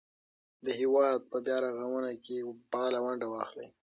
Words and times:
د 0.65 0.67
هېواد 0.79 1.19
په 1.31 1.37
بیا 1.45 1.57
رغونه 1.65 2.11
کې 2.23 2.35
فعاله 2.69 2.99
ونډه 3.05 3.27
واخلئ. 3.29 3.67